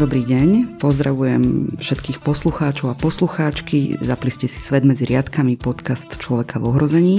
[0.00, 4.00] Dobrý deň, pozdravujem všetkých poslucháčov a poslucháčky.
[4.00, 7.16] Zapli ste si Svet medzi riadkami, podcast Človeka v ohrození.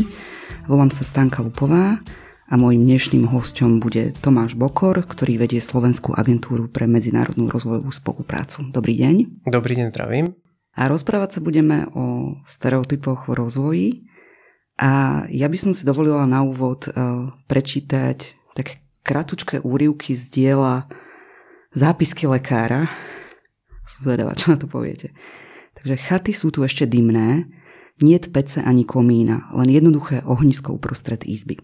[0.66, 2.02] Volám sa Stanka Lupová
[2.50, 8.74] a môjim dnešným hostom bude Tomáš Bokor, ktorý vedie Slovenskú agentúru pre medzinárodnú rozvojovú spoluprácu.
[8.74, 9.46] Dobrý deň.
[9.46, 10.34] Dobrý deň, zdravím.
[10.74, 13.88] A rozprávať sa budeme o stereotypoch v rozvoji.
[14.82, 20.90] A ja by som si dovolila na úvod uh, prečítať také kratučké úrivky z diela
[21.72, 22.88] zápisky lekára.
[23.88, 25.12] Som zvedavá, čo na to poviete.
[25.76, 27.48] Takže chaty sú tu ešte dymné,
[28.02, 31.62] niet pece ani komína, len jednoduché ohnisko uprostred izby.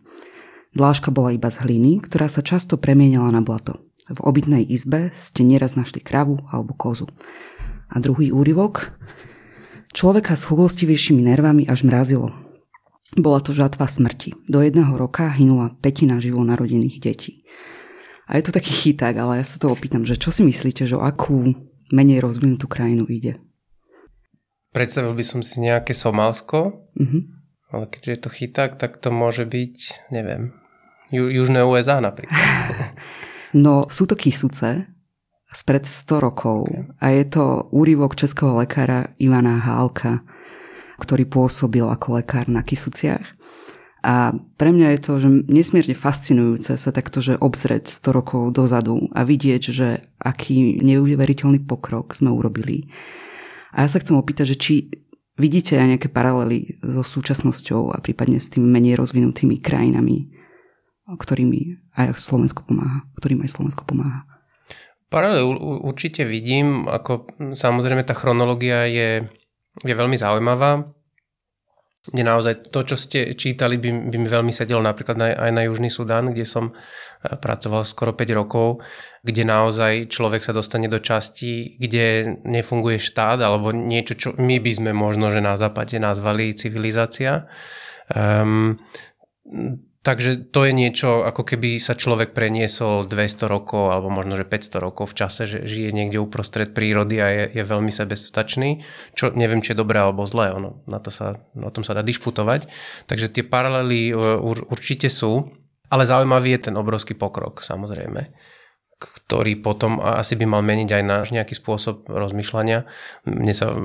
[0.78, 3.82] Dláška bola iba z hliny, ktorá sa často premienala na blato.
[4.08, 7.10] V obytnej izbe ste nieraz našli kravu alebo kozu.
[7.92, 8.96] A druhý úryvok.
[9.92, 12.32] Človeka s chulostivejšími nervami až mrazilo.
[13.18, 14.36] Bola to žatva smrti.
[14.46, 17.48] Do jedného roka hynula petina živo narodených detí.
[18.28, 21.00] A je to taký chyták, ale ja sa to opýtam, že čo si myslíte, že
[21.00, 21.56] o akú
[21.96, 23.40] menej rozvinutú krajinu ide?
[24.76, 27.22] Predstavil by som si nejaké Somálsko, uh-huh.
[27.72, 29.76] ale keďže je to chyták, tak to môže byť,
[30.12, 30.52] neviem,
[31.08, 32.36] Ju, Južné USA napríklad.
[33.66, 34.84] no, sú to kysuce
[35.48, 36.84] spred 100 rokov okay.
[37.00, 40.28] a je to úryvok českého lekára Ivana Hálka,
[41.00, 43.37] ktorý pôsobil ako lekár na Kisuciach.
[44.06, 44.30] A
[44.62, 49.26] pre mňa je to, že nesmierne fascinujúce sa takto, že obzrieť 100 rokov dozadu a
[49.26, 52.94] vidieť, že aký neuveriteľný pokrok sme urobili.
[53.74, 54.74] A ja sa chcem opýtať, že či
[55.36, 60.30] vidíte aj nejaké paralely so súčasnosťou a prípadne s tými menej rozvinutými krajinami,
[61.10, 64.30] ktorými aj Slovensko pomáha, ktorým aj Slovensko pomáha.
[65.08, 65.42] Paralely
[65.88, 69.24] určite vidím, ako samozrejme tá chronológia je,
[69.82, 70.97] je veľmi zaujímavá
[72.08, 75.62] kde naozaj to, čo ste čítali, by, by mi veľmi sedelo napríklad na, aj na
[75.68, 76.74] Južný Sudán, kde som e,
[77.36, 78.80] pracoval skoro 5 rokov,
[79.24, 84.72] kde naozaj človek sa dostane do časti, kde nefunguje štát alebo niečo, čo my by
[84.72, 87.52] sme možno, že na západe nazvali civilizácia.
[88.08, 88.80] Um,
[90.08, 94.80] Takže to je niečo, ako keby sa človek preniesol 200 rokov alebo možno, že 500
[94.80, 99.60] rokov v čase, že žije niekde uprostred prírody a je, je veľmi sebestačný, čo neviem,
[99.60, 102.72] či je dobré alebo zlé, ono, na to sa, o tom sa dá dišputovať.
[103.12, 105.52] Takže tie paralely ur, určite sú,
[105.92, 108.32] ale zaujímavý je ten obrovský pokrok, samozrejme
[108.98, 112.90] ktorý potom asi by mal meniť aj náš nejaký spôsob rozmýšľania.
[113.30, 113.78] Mne sa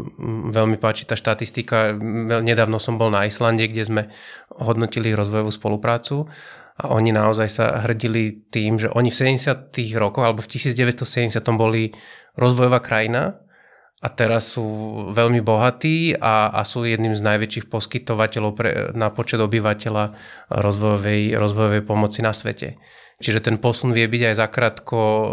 [0.49, 1.93] veľmi páči tá štatistika.
[2.41, 4.03] Nedávno som bol na Islande, kde sme
[4.57, 6.33] hodnotili rozvojovú spoluprácu
[6.81, 9.77] a oni naozaj sa hrdili tým, že oni v 70.
[10.01, 11.37] rokoch alebo v 1970.
[11.53, 11.93] boli
[12.41, 13.37] rozvojová krajina
[14.03, 14.67] a teraz sú
[15.15, 20.17] veľmi bohatí a, a sú jedným z najväčších poskytovateľov pre, na počet obyvateľa
[20.51, 22.81] rozvojovej, rozvojovej pomoci na svete.
[23.23, 25.31] Čiže ten posun vie byť aj zakrátko e,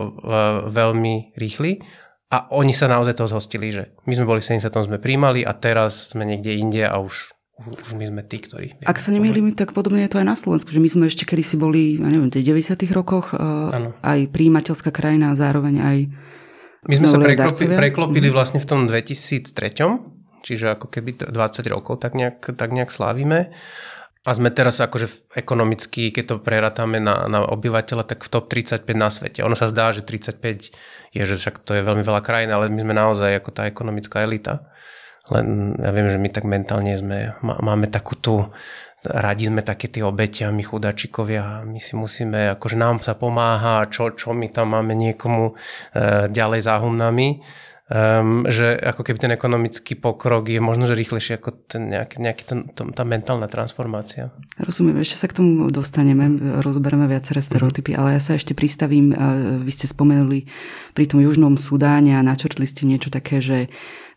[0.69, 1.81] veľmi rýchly.
[2.29, 4.69] A oni sa naozaj toho zhostili, že my sme boli v 70.
[4.69, 8.88] sme príjmali a teraz sme niekde inde a už už my sme tí, ktorí...
[8.88, 11.59] Ak sa nemýlim, tak podobne je to aj na Slovensku, že my sme ešte kedysi
[11.59, 12.88] boli, ja neviem, v 90.
[12.95, 13.91] rokoch ano.
[14.00, 15.97] aj príjimateľská krajina a zároveň aj
[16.88, 18.35] My sme sa preklopili, preklopili mhm.
[18.35, 19.51] vlastne v tom 2003,
[20.39, 21.35] čiže ako keby 20
[21.75, 23.51] rokov tak nejak, tak nejak slávime.
[24.28, 28.84] A sme teraz akože ekonomicky, keď to prerátame na, na obyvateľa, tak v top 35
[28.91, 29.40] na svete.
[29.47, 30.75] Ono sa zdá, že 35
[31.16, 34.28] je, že však to je veľmi veľa krajín, ale my sme naozaj ako tá ekonomická
[34.28, 34.68] elita.
[35.31, 38.52] Len ja viem, že my tak mentálne sme, máme takú tú,
[39.07, 43.88] radi sme také tie obete a my chudačikovia, my si musíme, akože nám sa pomáha,
[43.88, 47.40] čo, čo my tam máme niekomu e, ďalej za humnami
[47.89, 52.44] um, že ako keby ten ekonomický pokrok je možno, že rýchlejší ako ten nejaký, nejaký
[52.45, 54.29] ten, to, tá mentálna transformácia.
[54.61, 59.11] Rozumiem, ešte sa k tomu dostaneme, rozoberieme viaceré stereotypy, ale ja sa ešte pristavím,
[59.66, 60.45] vy ste spomenuli
[60.94, 63.67] pri tom Južnom Sudáne a načrtli ste niečo také, že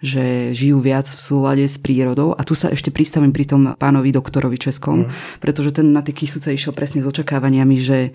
[0.02, 2.34] že žijú viac v súlade s prírodou.
[2.34, 5.38] A tu sa ešte pristavím pri tom pánovi doktorovi Českom, mm.
[5.38, 8.10] pretože ten na tie kysúce išiel presne s očakávaniami, že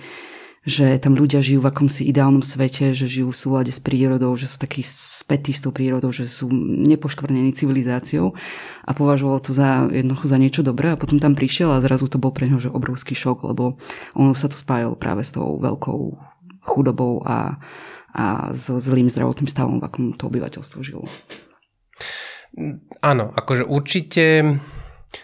[0.67, 4.51] že tam ľudia žijú v akomsi ideálnom svete, že žijú v súlade s prírodou, že
[4.51, 8.35] sú takí spätí s tou prírodou, že sú nepoškvrnení civilizáciou
[8.83, 12.19] a považoval to za jednoducho za niečo dobré a potom tam prišiel a zrazu to
[12.19, 13.79] bol pre neho že obrovský šok, lebo
[14.19, 16.01] ono sa to spájalo práve s tou veľkou
[16.67, 17.63] chudobou a,
[18.11, 21.07] a so zlým zdravotným stavom, v akom to obyvateľstvo žilo.
[22.99, 24.59] Áno, akože určite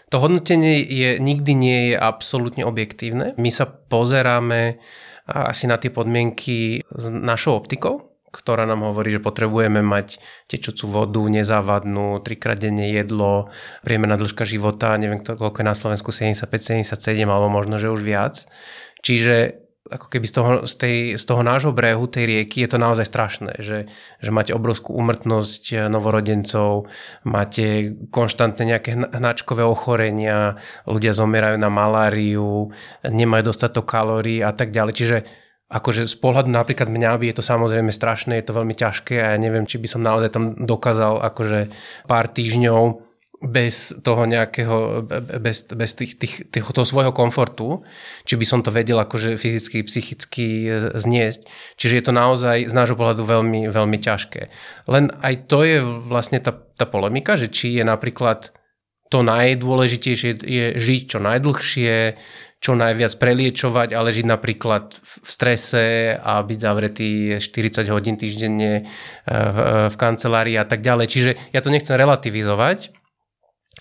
[0.07, 3.35] to hodnotenie je, nikdy nie je absolútne objektívne.
[3.35, 4.79] My sa pozeráme
[5.27, 10.17] asi na tie podmienky s našou optikou, ktorá nám hovorí, že potrebujeme mať
[10.49, 13.53] tečúcu vodu, nezávadnú, trikrát denne jedlo,
[13.85, 16.49] priemerná dĺžka života, neviem koľko je na Slovensku, 75,
[16.89, 18.49] 77 alebo možno, že už viac.
[19.05, 22.79] Čiže ako keby z toho, z, tej, z toho nášho brehu, tej rieky, je to
[22.79, 23.91] naozaj strašné, že,
[24.23, 26.87] že máte obrovskú umrtnosť eh, novorodencov,
[27.27, 30.55] máte konštantne nejaké hnačkové ochorenia,
[30.87, 32.71] ľudia zomierajú na maláriu,
[33.03, 34.93] nemajú dostatok kalórií a tak ďalej.
[34.95, 35.17] Čiže
[35.67, 39.35] akože z pohľadu napríklad mňa by je to samozrejme strašné, je to veľmi ťažké a
[39.35, 41.73] ja neviem, či by som naozaj tam dokázal akože
[42.07, 43.12] pár týždňov
[43.43, 45.03] bez toho nejakého,
[45.43, 47.83] bez, bez tých, tých, tých, toho svojho komfortu,
[48.23, 50.47] či by som to vedel akože fyzicky, psychicky
[50.95, 51.51] zniesť.
[51.75, 54.41] Čiže je to naozaj z nášho pohľadu veľmi, veľmi ťažké.
[54.87, 58.55] Len aj to je vlastne tá, tá polemika, že či je napríklad
[59.11, 61.95] to najdôležitejšie je žiť čo najdlhšie,
[62.63, 68.87] čo najviac preliečovať, ale žiť napríklad v strese a byť zavretý 40 hodín týždenne
[69.27, 69.57] v,
[69.91, 71.05] v kancelárii a tak ďalej.
[71.11, 73.02] Čiže ja to nechcem relativizovať,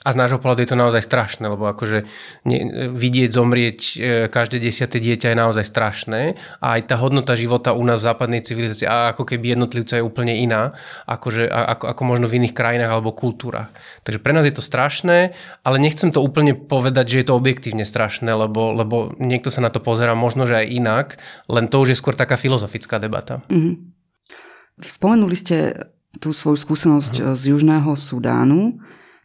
[0.03, 2.03] a z nášho pohľadu je to naozaj strašné, lebo akože
[2.47, 2.59] ne,
[2.91, 3.97] vidieť zomrieť e,
[4.27, 8.43] každé desiate dieťa je naozaj strašné a aj tá hodnota života u nás v západnej
[8.43, 10.75] civilizácii a ako keby jednotlivca je úplne iná,
[11.07, 13.71] akože, ako, ako možno v iných krajinách alebo kultúrach.
[14.03, 17.87] Takže pre nás je to strašné, ale nechcem to úplne povedať, že je to objektívne
[17.87, 21.07] strašné, lebo, lebo niekto sa na to pozera možno, že aj inak,
[21.47, 23.47] len to už je skôr taká filozofická debata.
[23.47, 23.75] Mm-hmm.
[24.83, 25.79] Spomenuli ste
[26.19, 27.35] tú svoju skúsenosť mm-hmm.
[27.39, 28.83] z Južného Sudánu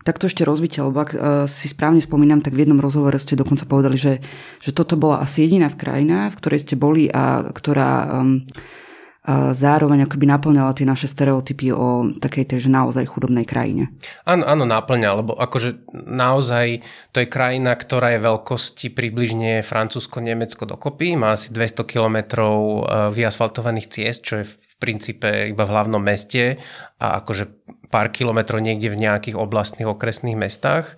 [0.07, 1.19] tak to ešte rozvite, lebo ak uh,
[1.51, 4.23] si správne spomínam, tak v jednom rozhovore ste dokonca povedali, že,
[4.63, 9.51] že toto bola asi jediná v krajina, v ktorej ste boli a ktorá um, uh,
[9.51, 13.91] zároveň akoby naplňala tie naše stereotypy o takej tej, že naozaj chudobnej krajine.
[14.23, 21.19] Áno, áno, naplňa, lebo akože naozaj to je krajina, ktorá je veľkosti približne Francúzsko-Nemecko dokopy,
[21.19, 26.61] má asi 200 kilometrov uh, vyasfaltovaných ciest, čo je princípe iba v hlavnom meste
[27.01, 27.49] a akože
[27.89, 30.97] pár kilometrov niekde v nejakých oblastných okresných mestách.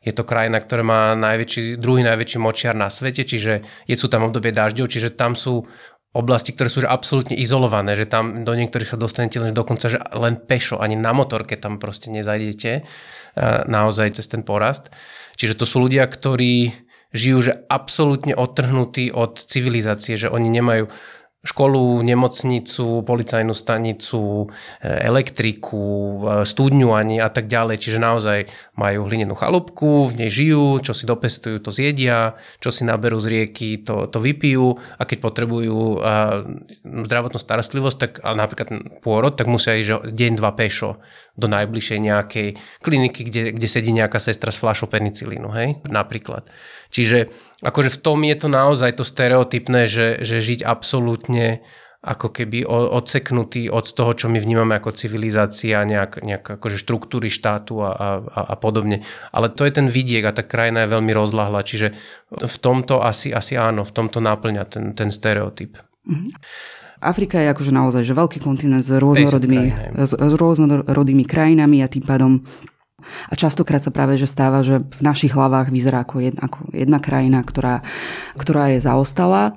[0.00, 4.24] Je to krajina, ktorá má najväčší, druhý najväčší močiar na svete, čiže je sú tam
[4.24, 5.68] obdobie dažďov, čiže tam sú
[6.10, 10.02] oblasti, ktoré sú že absolútne izolované, že tam do niektorých sa dostanete len dokonca, že
[10.16, 12.82] len pešo, ani na motorke tam proste nezajdete
[13.70, 14.90] naozaj cez ten porast.
[15.38, 16.74] Čiže to sú ľudia, ktorí
[17.14, 20.90] žijú že absolútne odtrhnutí od civilizácie, že oni nemajú
[21.40, 24.52] školu, nemocnicu, policajnú stanicu,
[24.84, 27.80] e, elektriku, e, studňu ani a tak ďalej.
[27.80, 28.38] Čiže naozaj
[28.76, 33.26] majú hlinenú chalúbku, v nej žijú, čo si dopestujú, to zjedia, čo si naberú z
[33.32, 36.02] rieky, to, to vypijú a keď potrebujú
[36.84, 41.00] zdravotnú starostlivosť, tak a napríklad pôrod, tak musia ísť deň, dva pešo
[41.40, 42.48] do najbližšej nejakej
[42.84, 46.44] kliniky, kde, kde sedí nejaká sestra s fľašou penicilínu, hej, napríklad.
[46.90, 51.60] Čiže akože v tom je to naozaj to stereotypné, že, že žiť absolútne
[52.00, 57.84] ako keby odseknutý od toho, čo my vnímame ako civilizácia, nejak, nejak akože štruktúry štátu
[57.84, 59.04] a, a, a podobne.
[59.36, 61.92] Ale to je ten vidiek a tá krajina je veľmi rozlahla, čiže
[62.32, 65.76] v tomto asi, asi áno, v tomto náplňa ten, ten stereotyp.
[66.08, 66.32] Mm-hmm.
[67.04, 72.04] Afrika je akože naozaj že veľký kontinent s rôznorodými, s, s rôznorodými krajinami a tým
[72.04, 72.40] pádom
[73.02, 76.98] a častokrát sa práve že stáva, že v našich hlavách vyzerá ako jedna, ako jedna
[76.98, 77.84] krajina, ktorá,
[78.36, 79.56] ktorá je zaostala.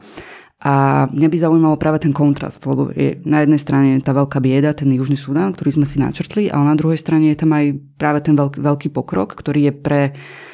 [0.64, 4.72] A mňa by zaujímalo práve ten kontrast, lebo je na jednej strane tá veľká bieda,
[4.72, 8.24] ten Južný Sudán, ktorý sme si načrtli, ale na druhej strane je tam aj práve
[8.24, 10.02] ten veľký, veľký pokrok, ktorý je pre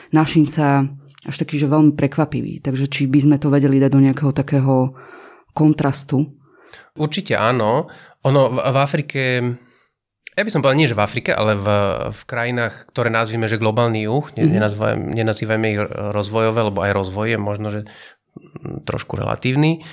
[0.09, 0.89] našinca
[1.30, 2.57] až taký, že veľmi prekvapivý.
[2.57, 4.97] Takže či by sme to vedeli dať do nejakého takého
[5.54, 6.40] kontrastu
[6.99, 7.87] Určite áno.
[8.28, 9.21] Ono v, v Afrike,
[10.38, 11.68] ja by som povedal nie, že v Afrike, ale v,
[12.14, 14.52] v krajinách, ktoré nazvíme, že globálny juh, mm-hmm.
[14.56, 15.81] nenazývajme, nenazývajme ich
[16.16, 17.81] rozvojové, lebo aj rozvoj je možno, že
[18.88, 19.83] trošku relatívny.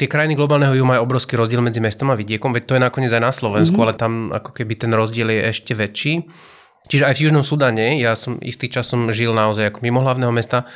[0.00, 3.12] Tie krajiny globálneho juhu majú obrovský rozdiel medzi mestom a vidiekom, veď to je nakoniec
[3.12, 3.92] aj na Slovensku, mm-hmm.
[3.92, 6.24] ale tam ako keby ten rozdiel je ešte väčší.
[6.88, 10.32] Čiže aj v Južnom Sudane, ja som istý čas som žil naozaj ako mimo hlavného
[10.32, 10.66] mesta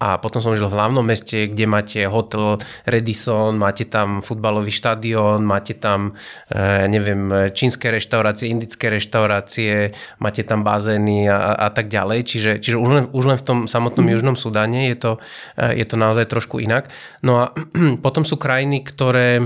[0.00, 2.56] a potom som žil v hlavnom meste, kde máte hotel
[2.88, 6.16] Redison, máte tam futbalový štadión, máte tam,
[6.48, 9.92] e, neviem, čínske reštaurácie, indické reštaurácie,
[10.24, 12.24] máte tam bazény a, a tak ďalej.
[12.24, 14.12] Čiže, čiže už, len, už len v tom samotnom mm.
[14.16, 15.12] Južnom Sudane je to,
[15.60, 16.88] e, je to naozaj trošku inak.
[17.20, 17.52] No a
[18.04, 19.44] potom sú krajiny, ktoré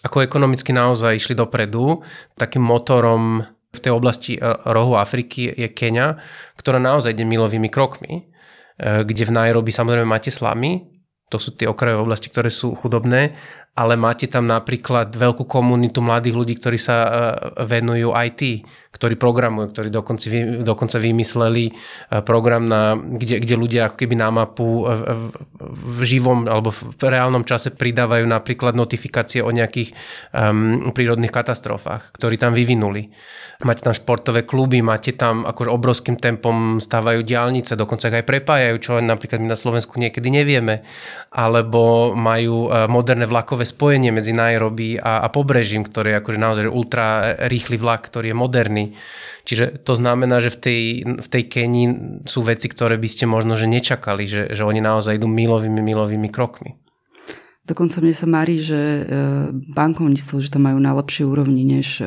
[0.00, 2.00] ako ekonomicky naozaj išli dopredu.
[2.36, 4.40] Takým motorom v tej oblasti e,
[4.70, 6.16] rohu Afriky je Kenia,
[6.54, 8.22] ktorá naozaj ide milovými krokmi, e,
[9.02, 10.94] kde v Nairobi samozrejme máte slamy,
[11.28, 13.34] to sú tie okrajové oblasti, ktoré sú chudobné
[13.74, 17.08] ale máte tam napríklad veľkú komunitu mladých ľudí, ktorí sa e,
[17.66, 18.42] venujú IT,
[18.94, 20.30] ktorí programujú, ktorí dokonca,
[20.62, 21.72] dokonca vymysleli e,
[22.22, 25.00] program, na, kde, kde ľudia ako keby na mapu v,
[25.74, 29.90] v živom alebo v reálnom čase pridávajú napríklad notifikácie o nejakých
[30.30, 33.10] um, prírodných katastrofách, ktorí tam vyvinuli.
[33.66, 38.92] Máte tam športové kluby, máte tam akože obrovským tempom stávajú diálnice, dokonca aj prepájajú, čo
[39.02, 40.86] napríklad my na Slovensku niekedy nevieme,
[41.34, 46.38] alebo majú e, moderné vlakové vlakové spojenie medzi Nairobi a, a pobrežím, ktoré je akože
[46.38, 48.84] naozaj ultra rýchly vlak, ktorý je moderný.
[49.44, 50.82] Čiže to znamená, že v tej,
[51.20, 51.86] v tej Kenii
[52.24, 56.28] sú veci, ktoré by ste možno že nečakali, že, že oni naozaj idú milovými, milovými
[56.32, 56.76] krokmi.
[57.64, 59.02] Dokonca mne sa mári, že e,
[59.72, 62.04] bankovníctvo, že tam majú najlepšie úrovni než e,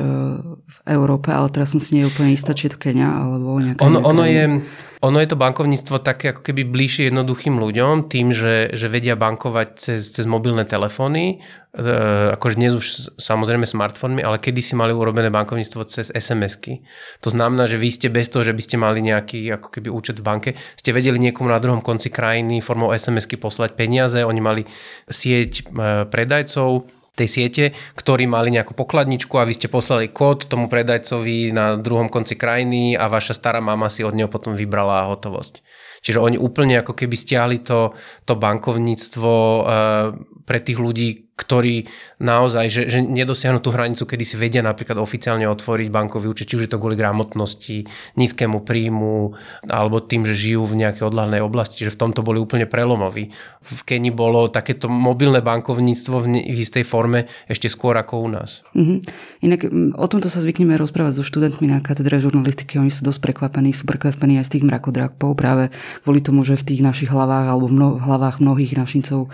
[0.54, 3.82] v Európe, ale teraz som si nie úplne istá, či je to Kenia alebo nejaká
[3.82, 4.62] ono, ono je,
[4.98, 9.68] ono je to bankovníctvo také ako keby bližšie jednoduchým ľuďom tým, že, že vedia bankovať
[9.78, 11.38] cez, cez mobilné telefóny,
[11.70, 11.92] e,
[12.34, 16.82] akože dnes už samozrejme smartfónmi, ale kedy si mali urobené bankovníctvo cez SMS-ky.
[17.22, 20.18] To znamená, že vy ste bez toho, že by ste mali nejaký ako keby účet
[20.18, 24.62] v banke, ste vedeli niekomu na druhom konci krajiny formou SMS-ky poslať peniaze, oni mali
[25.06, 25.62] sieť e,
[26.10, 27.64] predajcov, tej siete,
[27.98, 32.94] ktorí mali nejakú pokladničku a vy ste poslali kód tomu predajcovi na druhom konci krajiny
[32.94, 35.60] a vaša stará mama si od neho potom vybrala hotovosť.
[35.98, 39.62] Čiže oni úplne ako keby stiahli to, to bankovníctvo e,
[40.46, 41.86] pre tých ľudí, ktorí
[42.18, 46.58] naozaj, že, že nedosiahnu tú hranicu, kedy si vedia napríklad oficiálne otvoriť bankový účet, či
[46.58, 47.86] už je to kvôli gramotnosti,
[48.18, 49.38] nízkemu príjmu,
[49.70, 53.30] alebo tým, že žijú v nejakej odľahnej oblasti, že v tomto boli úplne prelomoví.
[53.62, 58.66] V Keni bolo takéto mobilné bankovníctvo v, v istej forme ešte skôr ako u nás.
[58.74, 58.98] Mm-hmm.
[59.46, 59.60] Inak
[59.94, 63.86] o tomto sa zvykneme rozprávať so študentmi na katedre žurnalistiky, oni sú dosť prekvapení, sú
[63.86, 65.70] prekvapení aj z tých mrakodrákov práve
[66.02, 69.30] kvôli tomu, že v tých našich hlavách alebo v hlavách mnohých našincov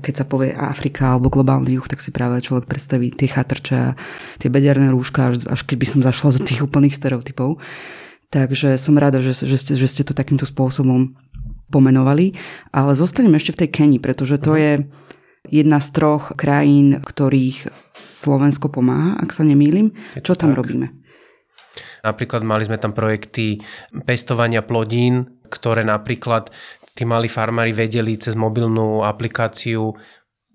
[0.00, 3.96] keď sa povie Afrika alebo globálny juh, tak si práve človek predstaví tie chatrče
[4.36, 7.56] tie bederné rúška, až, až keď by som zašla do tých úplných stereotypov.
[8.28, 11.16] Takže som rada, že, že, ste, že ste to takýmto spôsobom
[11.72, 12.36] pomenovali.
[12.70, 14.84] Ale zostaneme ešte v tej Keni, pretože to je
[15.48, 17.72] jedna z troch krajín, ktorých
[18.04, 19.94] Slovensko pomáha, ak sa nemýlim.
[20.20, 20.60] Čo tam tak.
[20.60, 20.92] robíme?
[22.04, 23.60] Napríklad mali sme tam projekty
[24.04, 26.50] pestovania plodín, ktoré napríklad
[26.96, 29.94] tí malí farmári vedeli cez mobilnú aplikáciu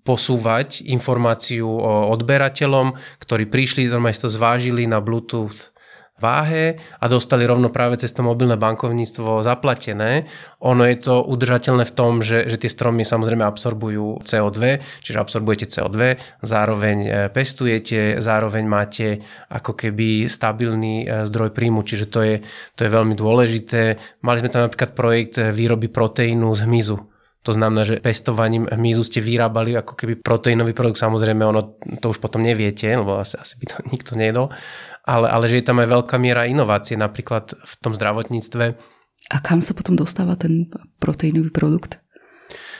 [0.06, 5.74] posúvať informáciu o odberateľom, ktorí prišli, normálne to zvážili na Bluetooth
[6.16, 10.24] váhe a dostali rovno práve cez to mobilné bankovníctvo zaplatené.
[10.64, 15.68] Ono je to udržateľné v tom, že, že tie stromy samozrejme absorbujú CO2, čiže absorbujete
[15.68, 19.20] CO2, zároveň e, pestujete, zároveň máte
[19.52, 22.36] ako keby stabilný e, zdroj príjmu, čiže to je,
[22.72, 24.00] to je veľmi dôležité.
[24.24, 27.15] Mali sme tam napríklad projekt e, výroby proteínu z hmyzu.
[27.46, 30.98] To znamená, že pestovaním hmyzu ste vyrábali ako keby proteínový produkt.
[30.98, 34.50] Samozrejme, ono to už potom neviete, lebo asi, asi by to nikto nejedol
[35.06, 38.64] ale, ale že je tam aj veľká miera inovácie napríklad v tom zdravotníctve.
[39.30, 40.66] A kam sa potom dostáva ten
[40.98, 42.02] proteínový produkt?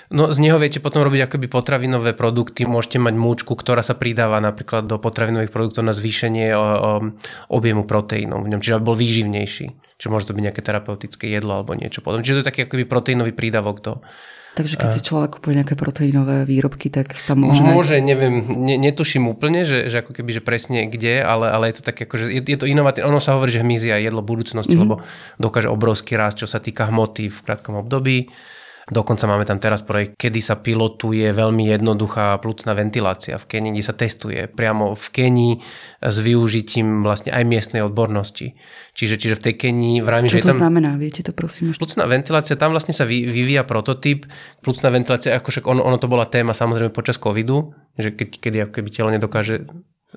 [0.07, 2.63] No z neho viete potom robiť akoby potravinové produkty.
[2.63, 6.67] Môžete mať múčku, ktorá sa pridáva napríklad do potravinových produktov na zvýšenie o, o,
[7.51, 9.67] objemu proteínov v ňom, čiže aby bol výživnejší.
[9.99, 12.23] Čiže môže to byť nejaké terapeutické jedlo alebo niečo potom.
[12.23, 13.93] Čiže to je taký akoby proteínový prídavok do,
[14.57, 14.95] Takže keď a...
[14.97, 17.61] si človek kúpuje nejaké proteínové výrobky, tak tam môže...
[17.61, 18.09] Môže, nájsť...
[18.09, 21.93] neviem, ne, netuším úplne, že, že ako keby, že presne kde, ale, ale je to
[21.93, 23.13] také, akože je, je to inovatívne.
[23.13, 24.97] Ono sa hovorí, že hmyz je jedlo budúcnosti, mm-hmm.
[24.97, 25.05] lebo
[25.37, 28.33] dokáže obrovský rast, čo sa týka hmoty v krátkom období.
[28.87, 33.83] Dokonca máme tam teraz projekt, kedy sa pilotuje veľmi jednoduchá plúcna ventilácia v Kenii, kde
[33.83, 35.55] sa testuje priamo v Kenii
[36.07, 38.55] s využitím vlastne aj miestnej odbornosti.
[38.95, 40.71] Čiže, čiže v tej Kenii vravím, Čo že to tam...
[40.71, 40.95] znamená?
[41.03, 41.83] Viete to prosím ešte?
[41.83, 44.31] Plúcna ventilácia, tam vlastne sa vyvíja prototyp.
[44.63, 48.57] Plúcna ventilácia, ako však ono, ono to bola téma samozrejme počas covidu, že keď, kedy
[48.71, 49.67] ako keby telo nedokáže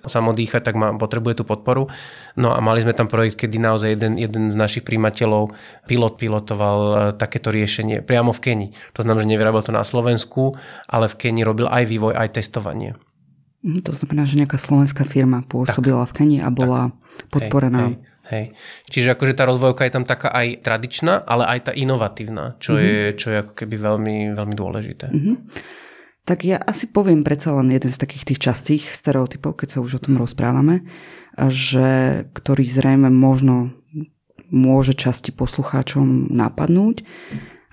[0.06, 1.92] samodýchať, tak má, potrebuje tú podporu.
[2.40, 5.52] No a mali sme tam projekt, kedy naozaj jeden, jeden z našich príjimateľov,
[5.90, 8.68] pilot pilotoval e, takéto riešenie priamo v Keni.
[8.96, 10.56] To znamená, že nevyrábal to na Slovensku,
[10.88, 12.96] ale v Keni robil aj vývoj, aj testovanie.
[13.60, 17.28] Mhm, to znamená, že nejaká slovenská firma pôsobila tak, v Keni a bola tak.
[17.34, 17.92] podporená.
[17.92, 18.08] Hej, hej.
[18.30, 18.54] Hej.
[18.94, 22.86] Čiže akože tá rozvojovka je tam taká aj tradičná, ale aj tá inovatívna, čo, mm-hmm.
[22.86, 25.10] je, čo je ako keby veľmi, veľmi dôležité.
[25.10, 25.36] Mm-hmm.
[26.30, 29.98] Tak ja asi poviem predsa len jeden z takých tých častých stereotypov, keď sa už
[29.98, 30.86] o tom rozprávame,
[31.50, 33.74] že, ktorý zrejme možno
[34.54, 37.02] môže časti poslucháčom napadnúť.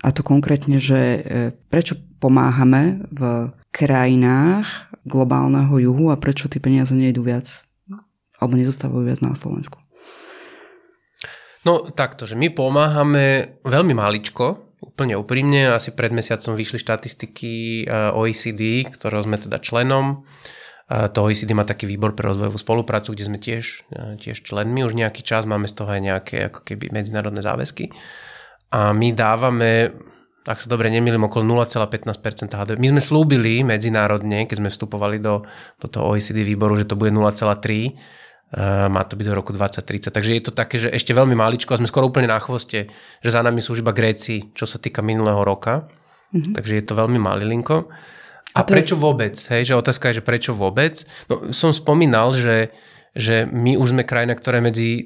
[0.00, 1.20] A to konkrétne, že e,
[1.68, 7.68] prečo pomáhame v krajinách globálneho juhu a prečo tie peniaze nejdú viac
[8.40, 9.76] alebo nezostávajú viac na Slovensku.
[11.68, 14.65] No takto, že my pomáhame veľmi maličko,
[14.96, 17.84] úplne úprimne, asi pred mesiacom vyšli štatistiky
[18.16, 20.24] OECD, ktorého sme teda členom.
[20.88, 23.84] To OECD má taký výbor pre rozvojovú spoluprácu, kde sme tiež,
[24.16, 27.92] tiež členmi už nejaký čas, máme z toho aj nejaké ako keby medzinárodné záväzky.
[28.72, 29.92] A my dávame
[30.46, 32.78] ak sa dobre nemýlim, okolo 0,15% HDP.
[32.78, 35.42] My sme slúbili medzinárodne, keď sme vstupovali do,
[35.82, 37.26] do toho OECD výboru, že to bude 0,3
[37.58, 40.14] Uh, má to byť do roku 2030.
[40.14, 42.86] Takže je to také, že ešte veľmi maličko a sme skoro úplne na chvoste,
[43.18, 45.90] že za nami sú už iba Gréci, čo sa týka minulého roka.
[46.30, 46.54] Mm-hmm.
[46.54, 47.90] Takže je to veľmi malilinko.
[48.54, 49.02] A, a prečo je...
[49.02, 49.34] vôbec?
[49.34, 51.02] Hej, že otázka je, že prečo vôbec?
[51.26, 52.70] No, som spomínal, že,
[53.12, 55.04] že my už sme krajina, ktorá medzi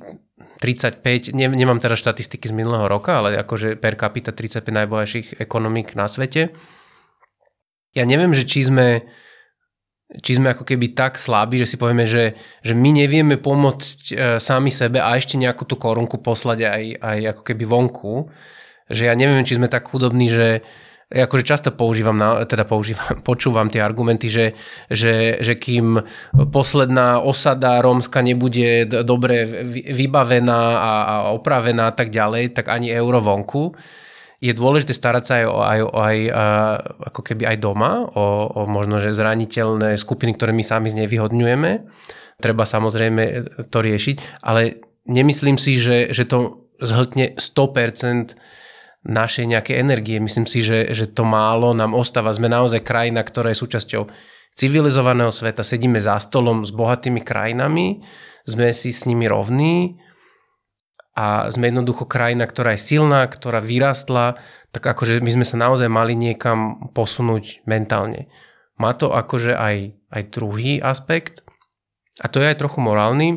[0.61, 5.97] 35, ne, nemám teda štatistiky z minulého roka, ale akože per capita 35 najbohatších ekonomik
[5.97, 6.53] na svete.
[7.97, 9.09] Ja neviem, že či sme,
[10.19, 12.35] či sme ako keby tak slabí, že si povieme, že,
[12.67, 17.19] že my nevieme pomôcť e, sami sebe a ešte nejakú tú korunku poslať aj, aj
[17.38, 18.14] ako keby vonku.
[18.90, 20.67] Že ja neviem, či sme tak chudobní, že,
[21.11, 24.59] akože často používam, teda používam, počúvam tie argumenty, že,
[24.90, 26.02] že, že kým
[26.50, 33.23] posledná osada rómska nebude dobre vybavená a, a opravená a tak ďalej, tak ani euro
[33.23, 33.75] vonku.
[34.41, 36.19] Je dôležité starať sa aj, o, aj, aj
[37.13, 41.71] ako keby aj doma, o, o možno že zraniteľné skupiny, ktoré my sami znevýhodňujeme.
[42.41, 43.23] Treba samozrejme
[43.69, 48.37] to riešiť, ale nemyslím si, že, že to zhltne 100%
[49.05, 50.21] našej nejakej energie.
[50.21, 52.33] Myslím si, že, že to málo nám ostáva.
[52.33, 54.03] Sme naozaj krajina, ktorá je súčasťou
[54.57, 55.65] civilizovaného sveta.
[55.65, 58.05] Sedíme za stolom s bohatými krajinami,
[58.45, 60.01] sme si s nimi rovní
[61.21, 64.41] a sme jednoducho krajina, ktorá je silná, ktorá vyrastla,
[64.73, 68.33] tak akože my sme sa naozaj mali niekam posunúť mentálne.
[68.81, 71.45] Má to akože aj, aj druhý aspekt
[72.25, 73.37] a to je aj trochu morálny.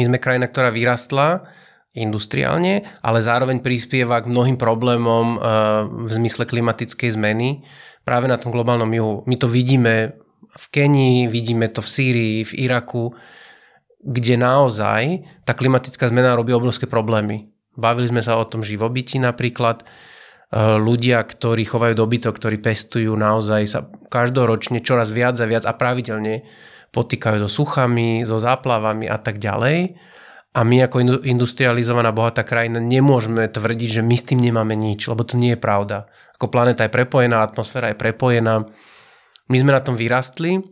[0.00, 1.44] My sme krajina, ktorá vyrastla
[1.92, 5.40] industriálne, ale zároveň prispieva k mnohým problémom eh,
[6.08, 7.60] v zmysle klimatickej zmeny
[8.08, 9.20] práve na tom globálnom juhu.
[9.28, 10.16] My to vidíme
[10.56, 13.12] v Kenii, vidíme to v Sýrii, v Iraku,
[14.06, 17.50] kde naozaj tá klimatická zmena robí obrovské problémy.
[17.74, 19.82] Bavili sme sa o tom živobyti napríklad.
[19.82, 25.74] Eh, ľudia, ktorí chovajú dobytok, ktorí pestujú naozaj sa každoročne čoraz viac a viac a
[25.74, 26.46] pravidelne
[26.94, 29.98] potýkajú so suchami, so záplavami a tak ďalej
[30.56, 35.20] a my ako industrializovaná bohatá krajina nemôžeme tvrdiť, že my s tým nemáme nič, lebo
[35.20, 36.08] to nie je pravda.
[36.40, 38.64] Ako planéta je prepojená, atmosféra je prepojená.
[39.52, 40.64] My sme na tom vyrastli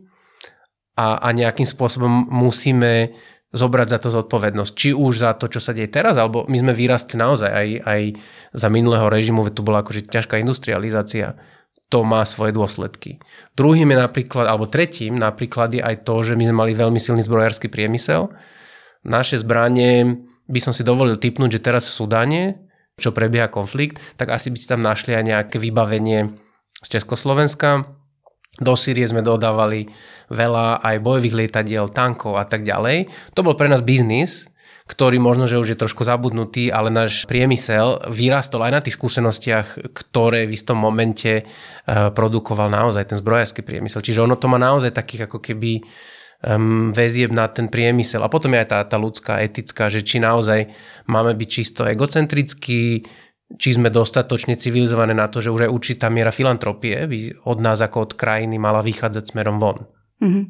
[0.97, 3.13] a, a nejakým spôsobom musíme
[3.55, 4.71] zobrať za to zodpovednosť.
[4.75, 8.01] Či už za to, čo sa deje teraz, alebo my sme vyrastli naozaj aj, aj
[8.51, 11.39] za minulého režimu, veď tu bola akože ťažká industrializácia.
[11.89, 13.23] To má svoje dôsledky.
[13.55, 17.23] Druhým je napríklad, alebo tretím napríklad je aj to, že my sme mali veľmi silný
[17.23, 18.35] zbrojársky priemysel,
[19.05, 22.41] naše zbranie by som si dovolil typnúť, že teraz v Sudáne,
[22.97, 26.33] čo prebieha konflikt, tak asi by ste tam našli aj nejaké vybavenie
[26.81, 27.85] z Československa.
[28.59, 29.91] Do Sýrie sme dodávali
[30.31, 33.11] veľa aj bojových lietadiel, tankov a tak ďalej.
[33.35, 34.47] To bol pre nás biznis,
[34.85, 39.97] ktorý možno, že už je trošku zabudnutý, ale náš priemysel vyrastol aj na tých skúsenostiach,
[39.97, 41.45] ktoré v istom momente eh,
[41.87, 44.05] produkoval naozaj ten zbrojársky priemysel.
[44.05, 45.81] Čiže ono to má naozaj takých ako keby
[46.45, 48.21] um, väzieb na ten priemysel.
[48.21, 50.69] A potom je aj tá, tá ľudská, etická, že či naozaj
[51.09, 53.05] máme byť čisto egocentrickí,
[53.53, 57.77] či sme dostatočne civilizované na to, že už aj určitá miera filantropie by od nás
[57.79, 59.85] ako od krajiny mala vychádzať smerom von.
[60.21, 60.45] Mm-hmm.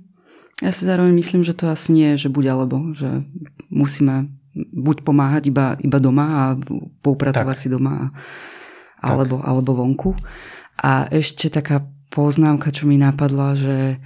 [0.63, 3.27] Ja si zároveň myslím, že to asi nie je, že buď alebo, že
[3.67, 6.43] musíme buď pomáhať iba, iba doma a
[7.03, 7.63] poupratovať tak.
[7.63, 8.15] si doma,
[9.03, 10.15] alebo, alebo vonku.
[10.79, 13.99] A ešte taká poznámka, čo mi napadla, že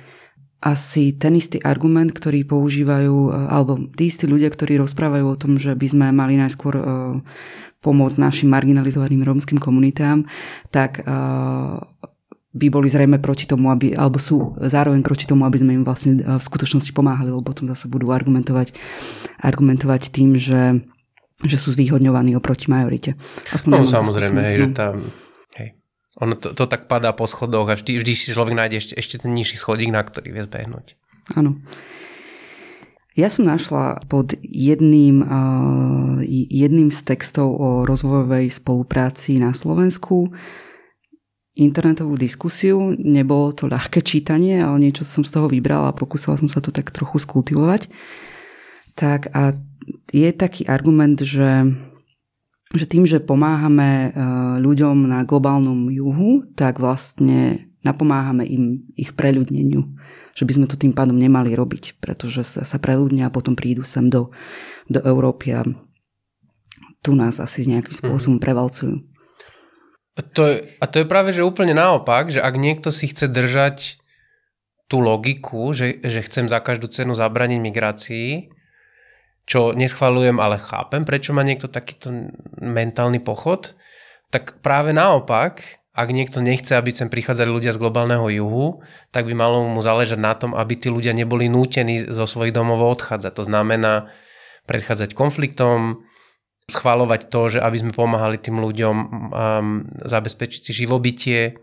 [0.60, 5.56] asi ten istý argument, ktorý používajú, e, alebo tí istí ľudia, ktorí rozprávajú o tom,
[5.56, 6.84] že by sme mali najskôr uh,
[7.80, 10.28] pomôcť našim marginalizovaným rómskym komunitám,
[10.68, 11.80] tak uh,
[12.52, 16.20] by boli zrejme proti tomu, aby, alebo sú zároveň proti tomu, aby sme im vlastne
[16.20, 18.76] v skutočnosti pomáhali, lebo potom zase budú argumentovať,
[19.40, 20.84] argumentovať tým, že,
[21.40, 23.16] že sú zvýhodňovaní oproti majorite.
[23.56, 25.08] Aspoň no samozrejme, hej, že tam
[26.20, 29.16] ono to, to tak padá po schodoch a vždy, vždy si človek nájde ešte, ešte
[29.24, 31.00] ten nižší schodík, na ktorý vie zbehnúť.
[31.40, 31.60] Áno.
[33.18, 35.26] Ja som našla pod jedným,
[36.48, 40.32] jedným z textov o rozvojovej spolupráci na Slovensku
[41.60, 42.96] internetovú diskusiu.
[42.96, 46.72] Nebolo to ľahké čítanie, ale niečo som z toho vybrala a pokúsala som sa to
[46.72, 47.92] tak trochu skultivovať.
[48.96, 49.52] Tak a
[50.16, 51.76] je taký argument, že
[52.78, 54.22] že tým, že pomáhame e,
[54.62, 59.82] ľuďom na globálnom juhu, tak vlastne napomáhame im ich preľudneniu.
[60.38, 63.82] Že by sme to tým pádom nemali robiť, pretože sa, sa preľudnia a potom prídu
[63.82, 64.30] sem do,
[64.86, 65.66] do Európy a
[67.02, 68.00] tu nás asi nejakým mhm.
[68.06, 69.02] spôsobom prevalcujú.
[70.20, 74.04] To je, a to je práve, že úplne naopak, že ak niekto si chce držať
[74.92, 78.30] tú logiku, že, že chcem za každú cenu zabraniť migrácii,
[79.50, 82.14] čo neschvalujem, ale chápem, prečo má niekto takýto
[82.62, 83.74] mentálny pochod,
[84.30, 89.34] tak práve naopak, ak niekto nechce, aby sem prichádzali ľudia z globálneho juhu, tak by
[89.34, 93.34] malo mu záležať na tom, aby tí ľudia neboli nútení zo svojich domov odchádzať.
[93.42, 94.14] To znamená
[94.70, 96.06] predchádzať konfliktom,
[96.70, 101.58] schvalovať to, že aby sme pomáhali tým ľuďom um, zabezpečiť si živobytie,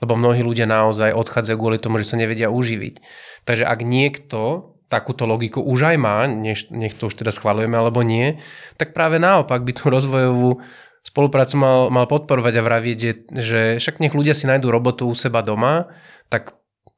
[0.00, 3.04] lebo mnohí ľudia naozaj odchádzajú kvôli tomu, že sa nevedia uživiť.
[3.44, 8.06] Takže ak niekto takúto logiku už aj má, nech, nech to už teda schvalujeme alebo
[8.06, 8.38] nie,
[8.78, 10.62] tak práve naopak by tú rozvojovú
[11.02, 15.14] spoluprácu mal, mal podporovať a vravieť, že, že však nech ľudia si nájdú robotu u
[15.14, 15.90] seba doma,
[16.30, 16.54] tak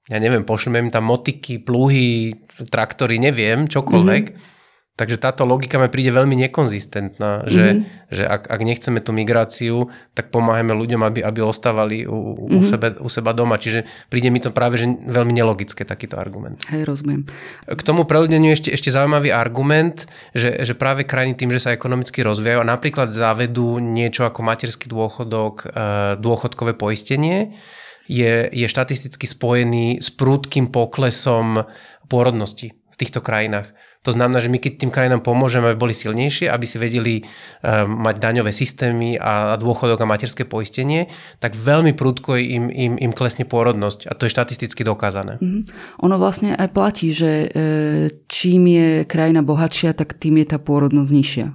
[0.09, 2.33] ja neviem, pošleme im tam motiky, pluhy,
[2.73, 4.25] traktory, neviem, čokoľvek.
[4.33, 4.57] Mm-hmm
[4.99, 8.11] Takže táto logika mi príde veľmi nekonzistentná, že, mm-hmm.
[8.11, 12.51] že ak, ak nechceme tú migráciu, tak pomáhame ľuďom, aby, aby ostávali u, mm-hmm.
[12.51, 12.67] u, mhm.
[12.67, 13.63] sebe, u seba doma.
[13.63, 16.67] Čiže príde mi to práve že veľmi nelogické, takýto argument.
[16.67, 17.31] Hej, rozumiem.
[17.71, 20.03] K tomu preľudneniu ešte, ešte zaujímavý argument,
[20.35, 24.91] že, že práve krajiny tým, že sa ekonomicky rozvíjajú a napríklad zavedú niečo ako materský
[24.91, 25.67] dôchodok, e,
[26.19, 27.55] dôchodkové poistenie,
[28.11, 31.69] je, je štatisticky spojený s prúdkým poklesom
[32.11, 33.71] pôrodnosti v týchto krajinách.
[34.07, 38.05] To znamená, že my keď tým krajinám pomôžeme, aby boli silnejšie, aby si vedeli um,
[38.07, 41.11] mať daňové systémy a, dôchodok a materské poistenie,
[41.43, 45.43] tak veľmi prudko im, im, im klesne pôrodnosť a to je štatisticky dokázané.
[45.43, 45.63] Mm-hmm.
[46.07, 47.59] Ono vlastne aj platí, že e,
[48.31, 51.47] čím je krajina bohatšia, tak tým je tá pôrodnosť nižšia.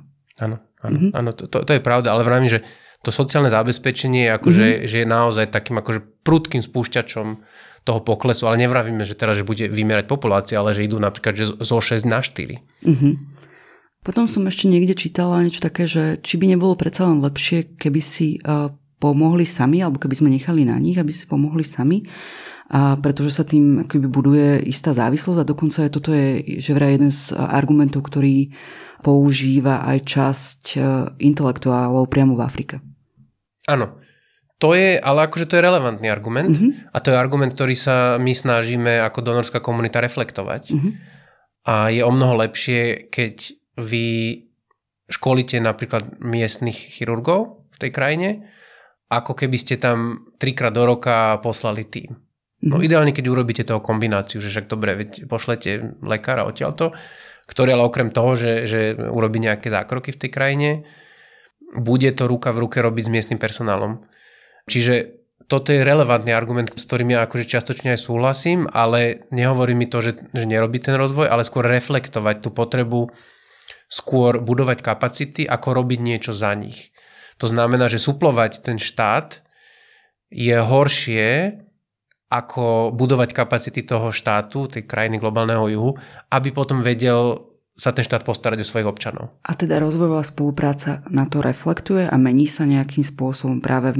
[0.43, 1.11] Áno, áno, mm-hmm.
[1.15, 2.59] áno to, to, to je pravda, ale vravím, že
[3.03, 4.87] to sociálne zabezpečenie je, akože, mm-hmm.
[4.87, 7.27] že je naozaj takým akože prudkým spúšťačom
[7.83, 11.51] toho poklesu, ale nevravíme, že teraz, že bude vymierať populácia, ale že idú napríklad že
[11.59, 12.63] zo 6 na 4.
[12.87, 13.19] Uh-huh.
[14.07, 17.99] Potom som ešte niekde čítala niečo také, že či by nebolo predsa len lepšie, keby
[17.99, 18.71] si uh,
[19.03, 22.07] pomohli sami, alebo keby sme nechali na nich, aby si pomohli sami,
[22.71, 26.95] a pretože sa tým akoby buduje istá závislosť a dokonca aj toto je že vraj
[26.95, 28.55] jeden z argumentov, ktorý
[29.03, 30.61] používa aj časť
[31.19, 32.75] intelektuálov priamo v Afrike.
[33.67, 33.99] Áno,
[34.63, 36.95] to je, ale akože to je relevantný argument mm-hmm.
[36.95, 40.71] a to je argument, ktorý sa my snažíme ako donorská komunita reflektovať.
[40.71, 40.91] Mm-hmm.
[41.67, 44.39] A je o mnoho lepšie, keď vy
[45.11, 48.29] školíte napríklad miestnych chirurgov v tej krajine,
[49.11, 52.15] ako keby ste tam trikrát do roka poslali tým.
[52.63, 52.87] No mm-hmm.
[52.87, 56.95] ideálne, keď urobíte toho kombináciu, že však dobre, veď pošlete lekára odtiaľto,
[57.51, 60.69] ktorý ale okrem toho, že, že urobí nejaké zákroky v tej krajine,
[61.73, 64.05] bude to ruka v ruke robiť s miestnym personálom.
[64.69, 65.19] Čiže
[65.51, 69.99] toto je relevantný argument, s ktorým ja akože čiastočne aj súhlasím, ale nehovorí mi to,
[69.99, 73.11] že, že nerobí ten rozvoj, ale skôr reflektovať tú potrebu
[73.93, 76.89] skôr budovať kapacity, ako robiť niečo za nich.
[77.37, 79.45] To znamená, že suplovať ten štát
[80.33, 81.61] je horšie,
[82.33, 85.91] ako budovať kapacity toho štátu, tej krajiny globálneho juhu,
[86.33, 89.33] aby potom vedel sa ten štát postarať o svojich občanov.
[89.41, 93.97] A teda rozvojová spolupráca na to reflektuje a mení sa nejakým spôsobom práve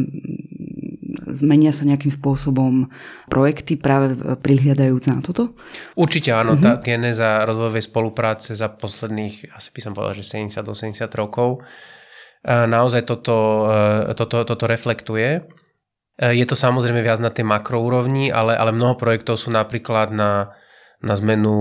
[1.33, 2.93] zmenia sa nejakým spôsobom
[3.27, 5.57] projekty práve prihliadajúce na toto?
[5.97, 6.63] Určite áno, uh-huh.
[6.63, 11.65] tá genéza rozvojovej spolupráce za posledných, asi by som povedal, že 70-80 rokov,
[12.45, 15.41] e, naozaj toto, e, toto, toto reflektuje.
[16.17, 20.53] E, je to samozrejme viac na tej makroúrovni, ale, ale mnoho projektov sú napríklad na,
[21.03, 21.53] na zmenu,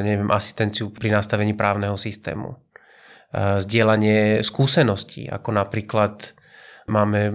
[0.00, 2.54] neviem, asistenciu pri nastavení právneho systému.
[3.34, 6.38] Zdieľanie skúseností, ako napríklad
[6.88, 7.28] Máme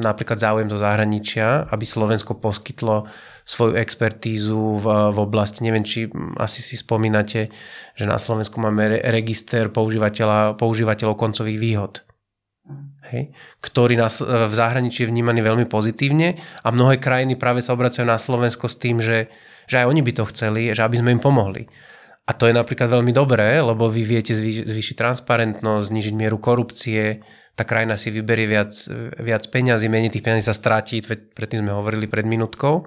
[0.00, 3.02] napríklad záujem zo zahraničia, aby Slovensko poskytlo
[3.42, 6.06] svoju expertízu v, v oblasti, neviem, či
[6.38, 7.50] asi si spomínate,
[7.98, 11.92] že na Slovensku máme register používateľa, používateľov koncových výhod.
[13.10, 18.08] Hej, ktorý nás v zahraničí je vnímaný veľmi pozitívne a mnohé krajiny práve sa obracajú
[18.08, 19.28] na Slovensko s tým, že,
[19.64, 21.66] že aj oni by to chceli, že aby sme im pomohli.
[22.24, 27.20] A to je napríklad veľmi dobré, lebo vy viete zvýšiť transparentnosť, znižiť mieru korupcie,
[27.54, 28.74] tá krajina si vyberie viac,
[29.22, 32.82] viac peňazí, menej tých peňazí sa stratí, predtým sme hovorili pred minútkou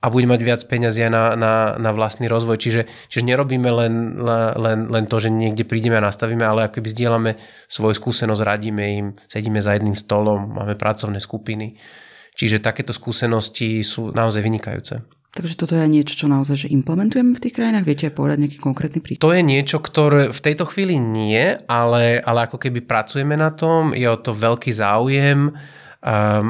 [0.00, 2.56] a bude mať viac peňazí na, na, na vlastný rozvoj.
[2.56, 4.16] Čiže, čiže nerobíme len,
[4.56, 7.30] len, len to, že niekde prídeme a nastavíme, ale ako keby zdieľame
[7.68, 11.76] svoju skúsenosť, radíme im, sedíme za jedným stolom, máme pracovné skupiny.
[12.34, 15.19] Čiže takéto skúsenosti sú naozaj vynikajúce.
[15.30, 17.86] Takže toto je niečo, čo naozaj že implementujeme v tých krajinách?
[17.86, 19.22] Viete aj povedať nejaký konkrétny príklad?
[19.22, 23.94] To je niečo, ktoré v tejto chvíli nie, ale, ale ako keby pracujeme na tom,
[23.94, 25.54] je o to veľký záujem um,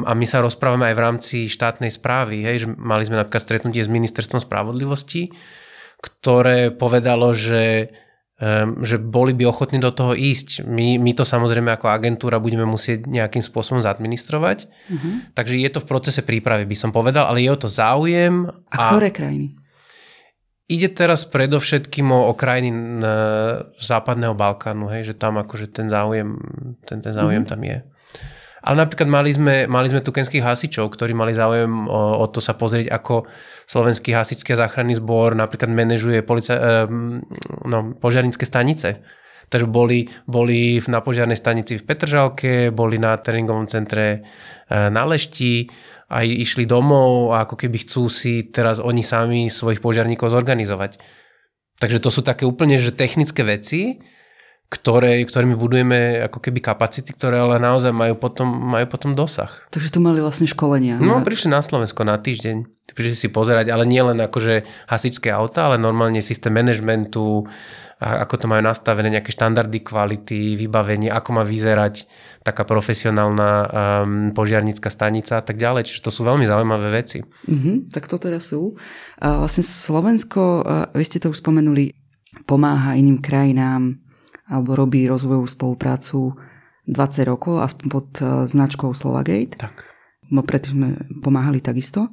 [0.01, 2.41] a my sa rozprávame aj v rámci štátnej správy.
[2.41, 5.29] Hej, že mali sme napríklad stretnutie s ministerstvom spravodlivosti,
[6.01, 7.93] ktoré povedalo, že
[8.81, 10.65] že boli by ochotní do toho ísť.
[10.65, 14.65] My, my to samozrejme ako agentúra budeme musieť nejakým spôsobom zadministrovať.
[14.65, 15.29] Uh-huh.
[15.37, 18.49] Takže je to v procese prípravy, by som povedal, ale je o to záujem.
[18.73, 19.53] A, a ktoré krajiny?
[20.65, 22.73] Ide teraz predovšetkým o, o krajiny
[23.77, 26.33] západného Balkánu, hej, že tam akože ten záujem,
[26.89, 27.53] ten, ten záujem uh-huh.
[27.53, 27.77] tam je.
[28.61, 32.53] Ale napríklad mali sme, mali sme tukenských hasičov, ktorí mali záujem o, o to sa
[32.53, 33.25] pozrieť, ako
[33.65, 36.85] slovenský hasičský a záchranný zbor napríklad manažuje polica-
[37.65, 39.01] no, požiarnické stanice.
[39.51, 44.19] Takže boli, boli na požiarnej stanici v Petržalke, boli na tréningovom centre e,
[44.71, 45.67] na Lešti,
[46.07, 50.99] aj išli domov a ako keby chcú si teraz oni sami svojich požiarníkov zorganizovať.
[51.83, 53.99] Takže to sú také úplne že technické veci,
[54.71, 59.51] ktoré, ktorými budujeme ako keby kapacity, ktoré ale naozaj majú potom, majú potom dosah.
[59.67, 60.95] Takže tu mali vlastne školenia.
[60.95, 61.27] No, na...
[61.27, 62.87] prišli na Slovensko na týždeň.
[62.95, 67.43] Prišli si pozerať, ale nie len akože hasičské auta, ale normálne systém manažmentu,
[67.99, 72.07] ako to majú nastavené, nejaké štandardy kvality, vybavenie, ako má vyzerať
[72.39, 73.67] taká profesionálna um,
[74.31, 75.87] požiarnická stanica a tak ďalej.
[75.87, 77.19] Čiže to sú veľmi zaujímavé veci.
[77.23, 78.75] Mm-hmm, tak to teda sú.
[79.19, 80.63] A vlastne Slovensko,
[80.95, 81.91] vy ste to už spomenuli,
[82.47, 84.10] pomáha iným krajinám
[84.51, 86.35] alebo robí rozvojovú spoluprácu
[86.85, 89.55] 20 rokov, aspoň pod uh, značkou Slovagate.
[89.55, 89.87] Tak.
[90.27, 90.89] Bo predtým sme
[91.23, 92.11] pomáhali takisto.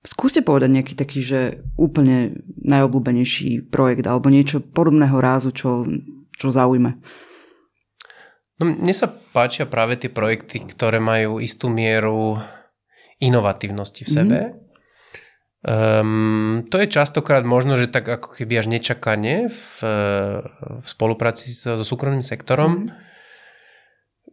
[0.00, 1.40] Skúste povedať nejaký taký, že
[1.76, 5.84] úplne najobľúbenejší projekt alebo niečo podobného rázu, čo,
[6.32, 7.00] čo zaujme.
[8.60, 12.36] No, mne sa páčia práve tie projekty, ktoré majú istú mieru
[13.20, 14.38] inovatívnosti v sebe.
[14.40, 14.69] Mm-hmm.
[15.60, 19.64] Um, to je častokrát možno, že tak ako keby až nečakanie v,
[20.80, 22.96] v spolupráci so, so súkromným sektorom, mm.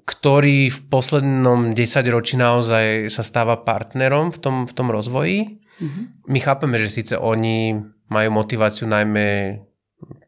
[0.08, 5.60] ktorý v poslednom desaťročí naozaj sa stáva partnerom v tom, v tom rozvoji.
[5.84, 6.24] Mm.
[6.32, 7.76] My chápeme, že síce oni
[8.08, 9.60] majú motiváciu najmä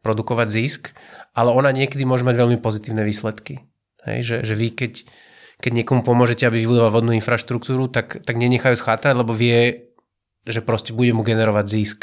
[0.04, 0.92] produkovať zisk,
[1.32, 3.64] ale ona niekedy môže mať veľmi pozitívne výsledky.
[4.04, 4.92] Hej, že, že vy keď,
[5.64, 9.89] keď niekomu pomôžete, aby vybudoval vodnú infraštruktúru, tak, tak nenechajú schátrať, lebo vie,
[10.46, 12.00] že proste bude mu generovať zisk.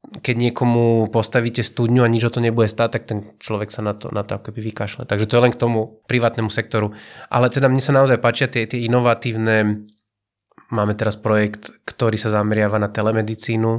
[0.00, 3.92] Keď niekomu postavíte studňu a nič o to nebude stáť, tak ten človek sa na
[3.92, 5.04] to, na to akoby vykašle.
[5.04, 6.96] Takže to je len k tomu privátnemu sektoru.
[7.28, 9.84] Ale teda mne sa naozaj páčia tie, tie inovatívne,
[10.72, 13.70] máme teraz projekt, ktorý sa zameriava na telemedicínu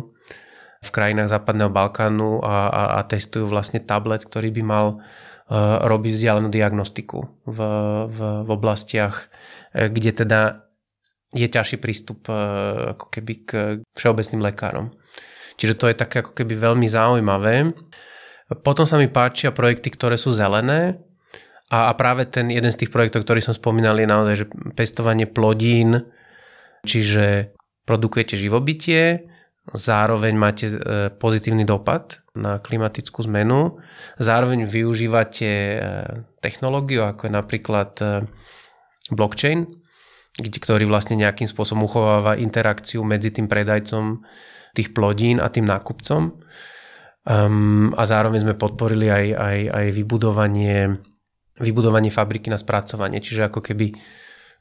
[0.82, 6.12] v krajinách Západného Balkánu a, a, a testujú vlastne tablet, ktorý by mal uh, robiť
[6.18, 7.60] vzdialenú diagnostiku v,
[8.10, 9.30] v, v oblastiach,
[9.74, 10.71] eh, kde teda
[11.32, 12.36] je ťažší prístup e,
[12.96, 13.50] ako keby k
[13.96, 14.91] všeobecným lekárom.
[15.56, 17.72] Čiže to je také ako keby veľmi zaujímavé.
[18.63, 21.00] Potom sa mi páčia projekty, ktoré sú zelené
[21.72, 25.24] a, a práve ten jeden z tých projektov, ktorý som spomínal, je naozaj, že pestovanie
[25.24, 26.04] plodín,
[26.84, 27.56] čiže
[27.88, 29.32] produkujete živobytie,
[29.72, 30.76] zároveň máte e,
[31.15, 33.80] pozitívny dopad na klimatickú zmenu,
[34.20, 35.80] zároveň využívate e,
[36.44, 37.91] technológiu, ako je napríklad
[39.13, 39.81] blockchain,
[40.50, 44.24] ktorý vlastne nejakým spôsobom uchováva interakciu medzi tým predajcom
[44.72, 46.42] tých plodín a tým nákupcom.
[47.22, 50.98] Um, a zároveň sme podporili aj, aj, aj vybudovanie,
[51.62, 53.22] vybudovanie fabriky na spracovanie.
[53.22, 53.94] Čiže ako keby,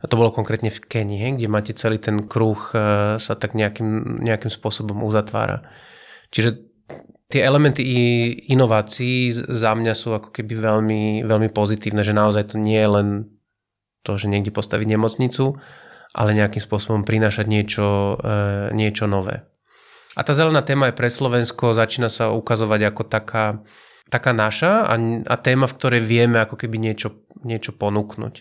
[0.03, 4.21] a to bolo konkrétne v Kenii, kde máte celý ten kruh uh, sa tak nejakým,
[4.21, 5.65] nejakým spôsobom uzatvára.
[6.29, 6.69] Čiže
[7.31, 7.87] tie elementy
[8.51, 13.09] inovácií za mňa sú ako keby veľmi, veľmi pozitívne, že naozaj to nie je len
[14.03, 15.61] to, že niekde postaviť nemocnicu,
[16.11, 19.47] ale nejakým spôsobom prinášať niečo, e, niečo nové.
[20.19, 23.63] A tá zelená téma je pre Slovensko, začína sa ukazovať ako taká,
[24.11, 24.95] taká naša a,
[25.31, 28.35] a téma, v ktorej vieme ako keby niečo, niečo ponúknuť.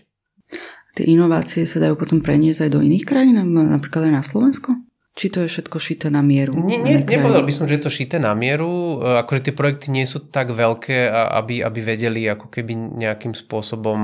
[0.98, 4.74] Tie inovácie sa dajú potom preniesť aj do iných krajín, napríklad aj na Slovensko?
[5.14, 6.58] Či to je všetko šité na mieru?
[6.58, 8.98] Nie, nie, nepovedal by som, že je to šité na mieru.
[8.98, 14.00] E, akože tie projekty nie sú tak veľké, aby, aby vedeli ako keby nejakým spôsobom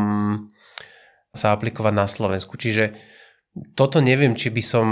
[1.36, 2.56] sa aplikovať na Slovensku.
[2.56, 2.96] Čiže
[3.76, 4.88] toto neviem, či by som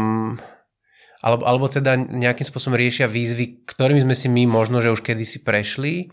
[1.24, 5.40] alebo, alebo teda nejakým spôsobom riešia výzvy, ktorými sme si my možno, že už kedysi
[5.40, 6.12] prešli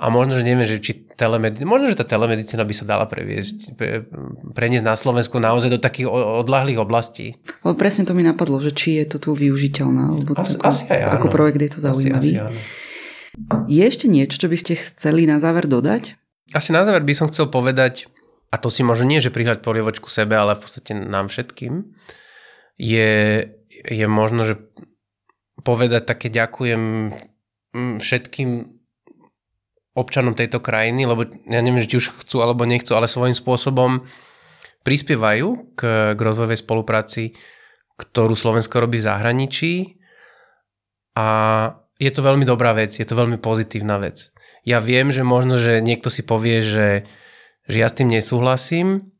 [0.00, 3.76] a možno, že neviem, že či telemedicína, možno, že tá telemedicína by sa dala previesť,
[3.76, 4.08] pre,
[4.56, 6.08] preniesť na Slovensku naozaj do takých
[6.40, 7.36] odlahlých oblastí.
[7.60, 10.82] Ale presne to mi napadlo, že či je to tu využiteľné, alebo asi, ako, asi
[10.88, 11.12] aj áno.
[11.20, 12.16] ako projekt je to zaujímavý.
[12.16, 12.60] Asi, asi áno.
[13.68, 16.16] Je ešte niečo, čo by ste chceli na záver dodať?
[16.56, 18.08] Asi na záver by som chcel povedať,
[18.50, 21.94] a to si možno nie, že prihľať polievočku sebe, ale v podstate nám všetkým,
[22.74, 23.12] je,
[23.86, 24.58] je možno, že
[25.62, 27.14] povedať také ďakujem
[27.76, 28.50] mm, všetkým
[29.94, 34.02] občanom tejto krajiny, lebo ja neviem, či už chcú alebo nechcú, ale svojím spôsobom
[34.80, 35.80] prispievajú k,
[36.16, 37.36] k rozvojovej spolupráci,
[38.00, 39.72] ktorú Slovensko robí v zahraničí
[41.14, 41.26] a
[42.00, 44.32] je to veľmi dobrá vec, je to veľmi pozitívna vec.
[44.64, 47.04] ja viem, že možno, že niekto si povie, že,
[47.70, 49.14] že ja s tým nesúhlasím,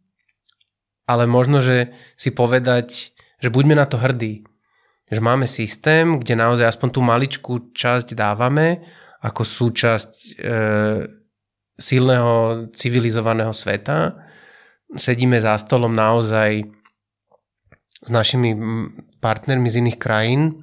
[1.06, 4.46] ale možno, že si povedať, že buďme na to hrdí.
[5.10, 8.86] Že máme systém, kde naozaj aspoň tú maličkú časť dávame
[9.20, 10.58] ako súčasť e,
[11.76, 14.16] silného civilizovaného sveta.
[14.94, 16.62] Sedíme za stolom naozaj
[18.00, 18.54] s našimi
[19.18, 20.62] partnermi z iných krajín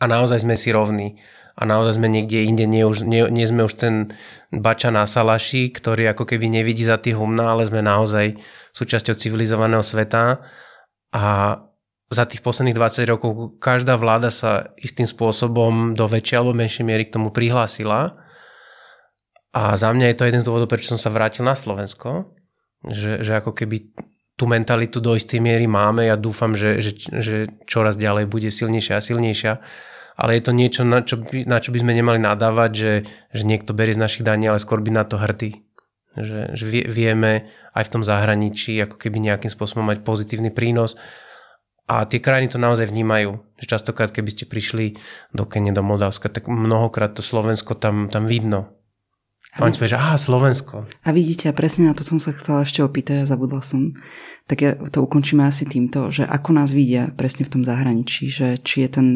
[0.00, 1.20] a naozaj sme si rovní.
[1.56, 4.12] A naozaj sme niekde inde, nie, už, nie, nie sme už ten
[4.52, 8.36] bača na salaši, ktorý ako keby nevidí za tých humna, ale sme naozaj
[8.76, 10.44] súčasťou civilizovaného sveta
[11.16, 11.24] a
[12.06, 17.08] za tých posledných 20 rokov každá vláda sa istým spôsobom do väčšej alebo menšej miery
[17.08, 18.14] k tomu prihlásila.
[19.50, 22.30] A za mňa je to jeden z dôvodov, prečo som sa vrátil na Slovensko.
[22.86, 23.96] Že, že ako keby
[24.36, 26.06] tú mentalitu do istej miery máme.
[26.06, 29.52] Ja dúfam, že, že, že čoraz ďalej bude silnejšia a silnejšia.
[30.16, 32.94] Ale je to niečo, na čo by, na čo by sme nemali nadávať, že,
[33.36, 35.60] že niekto berie z našich daní, ale skôr by na to hrdý.
[36.16, 40.96] Že, že vie, vieme aj v tom zahraničí ako keby nejakým spôsobom mať pozitívny prínos.
[41.86, 43.36] A tie krajiny to naozaj vnímajú.
[43.60, 44.96] Že častokrát, keby ste prišli
[45.36, 48.76] do Kene, do Moldavska, tak mnohokrát to Slovensko tam, tam vidno.
[49.56, 50.84] A oni že aha, Slovensko.
[50.84, 53.96] A vidíte, presne na to som sa chcela ešte opýtať a zabudla som.
[54.44, 58.60] Tak ja to ukončíme asi týmto, že ako nás vidia presne v tom zahraničí, že
[58.60, 59.08] či je ten,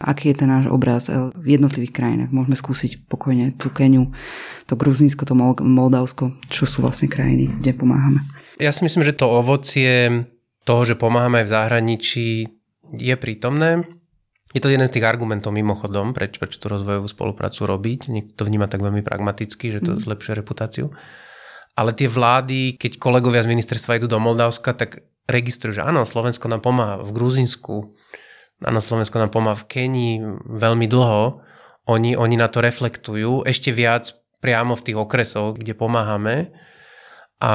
[0.00, 2.30] aký je ten náš obraz eh, v jednotlivých krajinách.
[2.32, 4.12] Môžeme skúsiť pokojne tú Keniu,
[4.68, 8.20] to Gruzínsko, to Moldavsko, čo sú vlastne krajiny, kde pomáhame.
[8.60, 10.24] Ja si myslím, že to ovocie
[10.66, 12.28] toho, že pomáhame aj v zahraničí,
[12.94, 13.86] je prítomné.
[14.54, 18.00] Je to jeden z tých argumentov mimochodom, preč, prečo tú rozvojovú spoluprácu robiť.
[18.08, 20.06] Niekto to vníma tak veľmi pragmaticky, že to mm.
[20.06, 20.94] zlepšuje reputáciu.
[21.76, 26.48] Ale tie vlády, keď kolegovia z ministerstva idú do Moldavska, tak registrujú, že áno, Slovensko
[26.48, 27.92] nám pomáha v Gruzinsku,
[28.62, 30.14] áno, Slovensko nám pomáha v Kenii
[30.46, 31.42] veľmi dlho.
[31.86, 36.54] Oni, oni na to reflektujú ešte viac priamo v tých okresoch, kde pomáhame.
[37.42, 37.54] A,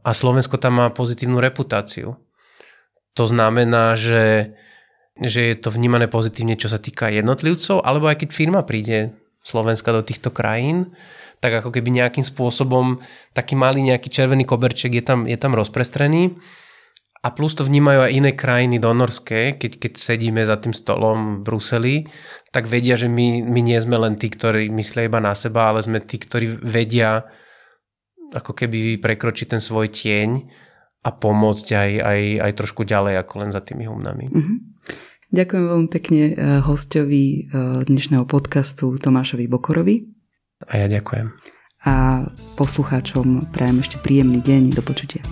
[0.00, 2.14] a Slovensko tam má pozitívnu reputáciu.
[3.16, 4.54] To znamená, že
[5.16, 9.88] že je to vnímané pozitívne, čo sa týka jednotlivcov, alebo aj keď firma príde Slovenska
[9.94, 10.92] do týchto krajín,
[11.40, 13.00] tak ako keby nejakým spôsobom
[13.32, 16.36] taký malý nejaký červený koberček je tam, je tam rozprestrený.
[17.26, 21.42] A plus to vnímajú aj iné krajiny donorské, keď, keď sedíme za tým stolom v
[21.42, 21.96] Bruseli,
[22.54, 25.82] tak vedia, že my, my nie sme len tí, ktorí myslia iba na seba, ale
[25.82, 27.26] sme tí, ktorí vedia
[28.30, 30.38] ako keby prekročiť ten svoj tieň
[31.02, 34.30] a pomôcť aj, aj, aj trošku ďalej ako len za tými humnami.
[34.30, 34.58] Mm-hmm.
[35.34, 40.06] Ďakujem veľmi pekne eh, hostovi eh, dnešného podcastu Tomášovi Bokorovi.
[40.70, 41.34] A ja ďakujem.
[41.90, 42.22] A
[42.54, 44.78] poslucháčom prajem ešte príjemný deň.
[44.78, 45.26] Do počutia.